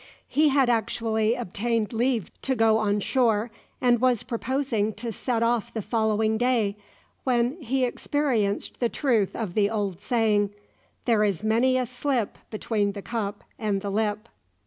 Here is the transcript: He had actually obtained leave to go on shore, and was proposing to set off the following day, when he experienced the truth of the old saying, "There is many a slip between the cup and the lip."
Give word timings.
He 0.27 0.49
had 0.49 0.67
actually 0.67 1.35
obtained 1.35 1.93
leave 1.93 2.31
to 2.41 2.55
go 2.55 2.79
on 2.79 3.01
shore, 3.01 3.51
and 3.79 4.01
was 4.01 4.23
proposing 4.23 4.93
to 4.93 5.11
set 5.11 5.43
off 5.43 5.71
the 5.71 5.81
following 5.83 6.39
day, 6.39 6.75
when 7.23 7.61
he 7.61 7.85
experienced 7.85 8.79
the 8.79 8.89
truth 8.89 9.35
of 9.35 9.53
the 9.53 9.69
old 9.69 10.01
saying, 10.01 10.55
"There 11.05 11.23
is 11.23 11.43
many 11.43 11.77
a 11.77 11.85
slip 11.85 12.39
between 12.49 12.93
the 12.93 13.03
cup 13.03 13.43
and 13.59 13.81
the 13.81 13.91
lip." 13.91 14.27